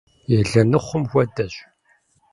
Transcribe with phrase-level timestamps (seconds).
[0.39, 1.53] Елэныхъум хуэдэщ.